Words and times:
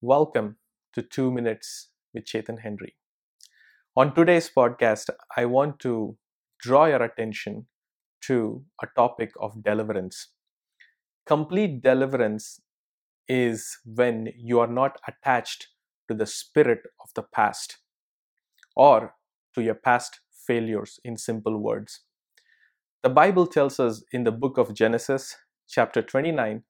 Welcome 0.00 0.58
to 0.94 1.02
Two 1.02 1.32
Minutes 1.32 1.88
with 2.14 2.24
Chetan 2.24 2.60
Henry. 2.60 2.94
On 3.96 4.14
today's 4.14 4.48
podcast, 4.48 5.10
I 5.36 5.44
want 5.44 5.80
to 5.80 6.16
draw 6.60 6.84
your 6.84 7.02
attention 7.02 7.66
to 8.26 8.62
a 8.80 8.86
topic 8.94 9.32
of 9.40 9.64
deliverance. 9.64 10.28
Complete 11.26 11.82
deliverance 11.82 12.60
is 13.26 13.76
when 13.84 14.28
you 14.36 14.60
are 14.60 14.68
not 14.68 15.00
attached 15.08 15.66
to 16.06 16.14
the 16.14 16.26
spirit 16.26 16.82
of 17.02 17.10
the 17.16 17.24
past 17.24 17.78
or 18.76 19.16
to 19.56 19.62
your 19.62 19.74
past 19.74 20.20
failures, 20.46 21.00
in 21.02 21.16
simple 21.16 21.58
words. 21.58 22.02
The 23.02 23.10
Bible 23.10 23.48
tells 23.48 23.80
us 23.80 24.04
in 24.12 24.22
the 24.22 24.30
book 24.30 24.58
of 24.58 24.74
Genesis, 24.74 25.34
chapter 25.68 26.02
29, 26.02 26.62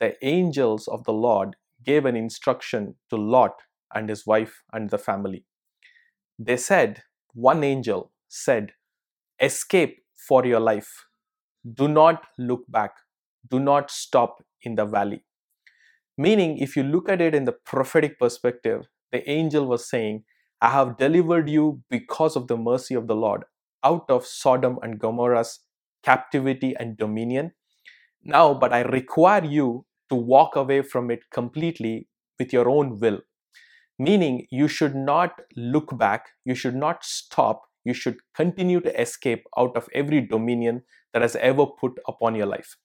the 0.00 0.16
angels 0.26 0.88
of 0.88 1.04
the 1.04 1.12
Lord 1.12 1.54
gave 1.84 2.04
an 2.06 2.16
instruction 2.16 2.96
to 3.10 3.16
Lot 3.16 3.52
and 3.94 4.08
his 4.08 4.26
wife 4.26 4.62
and 4.72 4.90
the 4.90 4.98
family. 4.98 5.44
They 6.38 6.56
said, 6.56 7.02
one 7.34 7.64
angel 7.64 8.12
said, 8.28 8.72
Escape 9.40 10.04
for 10.28 10.44
your 10.46 10.60
life. 10.60 11.06
Do 11.74 11.88
not 11.88 12.26
look 12.38 12.64
back. 12.68 12.92
Do 13.50 13.60
not 13.60 13.90
stop 13.90 14.42
in 14.62 14.76
the 14.76 14.86
valley. 14.86 15.24
Meaning, 16.16 16.58
if 16.58 16.76
you 16.76 16.82
look 16.82 17.08
at 17.08 17.20
it 17.20 17.34
in 17.34 17.44
the 17.44 17.52
prophetic 17.52 18.18
perspective, 18.18 18.86
the 19.12 19.28
angel 19.30 19.66
was 19.66 19.88
saying, 19.88 20.24
I 20.60 20.70
have 20.70 20.96
delivered 20.96 21.48
you 21.48 21.82
because 21.90 22.36
of 22.36 22.46
the 22.48 22.56
mercy 22.56 22.94
of 22.94 23.06
the 23.06 23.16
Lord 23.16 23.44
out 23.84 24.08
of 24.10 24.26
Sodom 24.26 24.78
and 24.82 24.98
Gomorrah's 24.98 25.60
captivity 26.02 26.74
and 26.78 26.96
dominion. 26.96 27.52
Now, 28.22 28.54
but 28.54 28.72
I 28.72 28.82
require 28.82 29.44
you 29.44 29.86
to 30.08 30.14
walk 30.16 30.56
away 30.56 30.82
from 30.82 31.10
it 31.10 31.30
completely 31.30 32.08
with 32.38 32.52
your 32.52 32.68
own 32.68 32.98
will. 32.98 33.20
Meaning, 33.98 34.46
you 34.50 34.68
should 34.68 34.94
not 34.94 35.40
look 35.56 35.96
back, 35.96 36.30
you 36.44 36.54
should 36.54 36.74
not 36.74 37.04
stop, 37.04 37.62
you 37.84 37.94
should 37.94 38.16
continue 38.34 38.80
to 38.80 39.00
escape 39.00 39.44
out 39.56 39.76
of 39.76 39.88
every 39.94 40.20
dominion 40.20 40.82
that 41.12 41.22
has 41.22 41.36
ever 41.36 41.66
put 41.66 41.92
upon 42.08 42.34
your 42.34 42.46
life. 42.46 42.76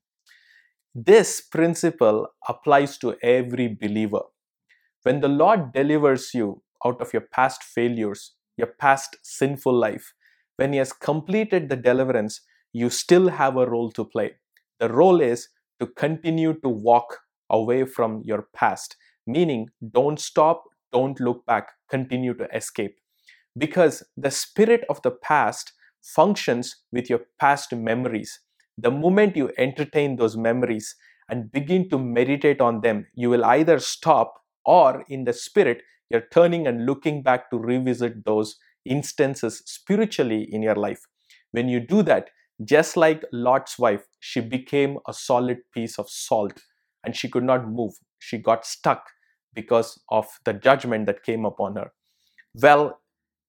This 0.93 1.41
principle 1.41 2.27
applies 2.47 2.97
to 2.99 3.15
every 3.23 3.67
believer. 3.79 4.21
When 5.03 5.21
the 5.21 5.27
Lord 5.27 5.73
delivers 5.73 6.33
you 6.33 6.61
out 6.85 7.01
of 7.01 7.13
your 7.13 7.27
past 7.31 7.63
failures, 7.63 8.33
your 8.57 8.67
past 8.79 9.17
sinful 9.23 9.73
life, 9.73 10.13
when 10.57 10.73
He 10.73 10.79
has 10.79 10.93
completed 10.93 11.69
the 11.69 11.75
deliverance, 11.75 12.41
you 12.73 12.89
still 12.89 13.29
have 13.29 13.57
a 13.57 13.65
role 13.65 13.91
to 13.91 14.03
play. 14.03 14.33
The 14.79 14.89
role 14.89 15.21
is 15.21 15.49
to 15.79 15.87
continue 15.87 16.53
to 16.61 16.69
walk 16.69 17.19
away 17.49 17.85
from 17.85 18.21
your 18.25 18.47
past, 18.53 18.95
meaning 19.25 19.69
don't 19.91 20.19
stop, 20.19 20.63
don't 20.91 21.19
look 21.19 21.45
back, 21.45 21.69
continue 21.89 22.33
to 22.35 22.47
escape. 22.55 22.95
Because 23.57 24.03
the 24.15 24.31
spirit 24.31 24.83
of 24.89 25.01
the 25.01 25.11
past 25.11 25.73
functions 26.01 26.77
with 26.91 27.09
your 27.09 27.21
past 27.39 27.73
memories. 27.73 28.39
The 28.77 28.91
moment 28.91 29.35
you 29.35 29.51
entertain 29.57 30.15
those 30.15 30.37
memories 30.37 30.95
and 31.29 31.51
begin 31.51 31.89
to 31.89 31.99
meditate 31.99 32.61
on 32.61 32.81
them, 32.81 33.07
you 33.13 33.29
will 33.29 33.45
either 33.45 33.79
stop 33.79 34.35
or 34.65 35.03
in 35.09 35.25
the 35.25 35.33
spirit, 35.33 35.81
you're 36.09 36.27
turning 36.31 36.67
and 36.67 36.85
looking 36.85 37.21
back 37.21 37.49
to 37.51 37.57
revisit 37.57 38.25
those 38.25 38.57
instances 38.85 39.61
spiritually 39.65 40.47
in 40.51 40.61
your 40.63 40.75
life. 40.75 41.01
When 41.51 41.67
you 41.67 41.79
do 41.79 42.01
that, 42.03 42.29
just 42.65 42.97
like 42.97 43.23
Lot's 43.31 43.79
wife, 43.79 44.03
she 44.19 44.41
became 44.41 44.97
a 45.07 45.13
solid 45.13 45.59
piece 45.73 45.97
of 45.99 46.09
salt 46.09 46.61
and 47.05 47.15
she 47.15 47.29
could 47.29 47.43
not 47.43 47.67
move. 47.69 47.93
She 48.19 48.37
got 48.37 48.65
stuck 48.65 49.05
because 49.53 49.99
of 50.09 50.27
the 50.45 50.53
judgment 50.53 51.05
that 51.05 51.23
came 51.23 51.45
upon 51.45 51.75
her. 51.75 51.91
Well, 52.61 52.99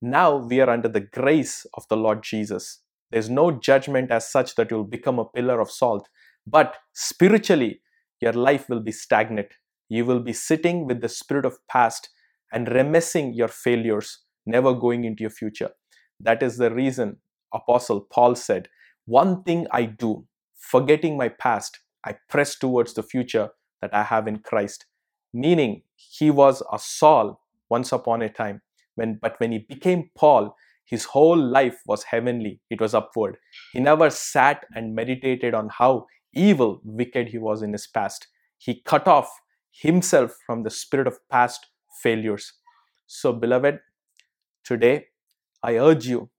now 0.01 0.37
we 0.37 0.61
are 0.61 0.71
under 0.71 0.89
the 0.89 1.01
grace 1.01 1.67
of 1.75 1.85
the 1.89 1.97
Lord 1.97 2.23
Jesus. 2.23 2.81
There's 3.11 3.29
no 3.29 3.51
judgment 3.51 4.11
as 4.11 4.31
such 4.31 4.55
that 4.55 4.71
you'll 4.71 4.85
become 4.85 5.19
a 5.19 5.25
pillar 5.25 5.61
of 5.61 5.71
salt, 5.71 6.09
but 6.47 6.77
spiritually, 6.95 7.83
your 8.21 8.33
life 8.33 8.69
will 8.69 8.81
be 8.81 8.93
stagnant. 8.93 9.49
You 9.89 10.05
will 10.05 10.21
be 10.21 10.33
sitting 10.33 10.87
with 10.87 11.01
the 11.01 11.09
spirit 11.09 11.45
of 11.45 11.59
past 11.69 12.11
and 12.53 12.69
remissing 12.69 13.35
your 13.35 13.49
failures, 13.49 14.21
never 14.47 14.75
going 14.75 15.05
into 15.05 15.23
your 15.23 15.31
future. 15.31 15.71
That 16.21 16.43
is 16.43 16.57
the 16.59 16.71
reason 16.73 17.19
Apostle 17.53 18.07
Paul 18.13 18.37
said, 18.37 18.69
one 19.07 19.43
thing 19.43 19.67
I 19.71 19.85
do, 19.85 20.27
forgetting 20.59 21.17
my 21.17 21.29
past, 21.29 21.79
I 22.05 22.17
press 22.29 22.59
towards 22.59 22.95
the 22.95 23.03
future 23.03 23.51
that 23.81 23.95
I 23.95 24.05
have 24.05 24.27
in 24.29 24.39
Christ. 24.39 24.87
Meaning, 25.33 25.83
he 25.97 26.31
was 26.31 26.63
a 26.73 26.79
Saul 26.79 27.41
once 27.69 27.93
upon 27.93 28.23
a 28.23 28.29
time, 28.29 28.63
when, 28.95 29.19
but 29.21 29.39
when 29.39 29.53
he 29.53 29.59
became 29.59 30.11
Paul, 30.17 30.57
his 30.85 31.05
whole 31.05 31.39
life 31.39 31.81
was 31.87 32.03
heavenly, 32.03 32.61
it 32.69 32.81
was 32.81 32.95
upward. 32.95 33.37
He 33.73 33.81
never 33.81 34.11
sat 34.11 34.65
and 34.75 34.95
meditated 34.95 35.55
on 35.55 35.69
how 35.69 36.07
evil, 36.35 36.81
wicked 36.85 37.29
he 37.29 37.39
was 37.39 37.63
in 37.63 37.73
his 37.73 37.87
past. 37.87 38.27
He 38.59 38.83
cut 38.85 39.07
off 39.07 39.31
himself 39.71 40.37
from 40.45 40.65
the 40.65 40.71
spirit 40.71 41.07
of 41.07 41.19
past 41.31 41.67
failures. 42.03 42.53
So, 43.07 43.33
beloved, 43.33 43.79
today 44.65 45.07
I 45.63 45.77
urge 45.77 46.07
you, 46.07 46.31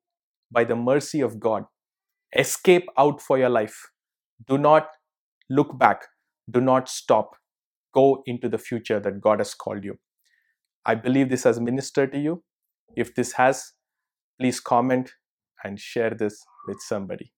by 0.52 0.66
the 0.66 0.76
mercy 0.76 1.22
of 1.22 1.40
God, 1.40 1.66
escape 2.38 2.88
out 2.98 3.22
for 3.22 3.38
your 3.38 3.50
life. 3.50 3.90
Do 4.48 4.58
not 4.58 4.88
look 5.50 5.78
back. 5.78 6.04
Do 6.50 6.62
not 6.62 6.90
stop. 6.90 7.36
Go 7.94 8.24
into 8.26 8.50
the 8.50 8.58
future 8.58 9.00
that 9.00 9.22
God 9.22 9.40
has 9.40 9.54
called 9.54 9.84
you. 9.84 9.98
I 10.86 10.96
believe 10.96 11.30
this 11.30 11.44
has 11.44 11.60
ministered 11.60 12.12
to 12.14 12.20
you. 12.20 12.44
If 12.96 13.14
this 13.16 13.34
has, 13.34 13.74
please 14.40 14.60
comment 14.60 15.12
and 15.64 15.80
share 15.80 16.12
this 16.12 16.44
with 16.68 16.78
somebody. 16.82 17.34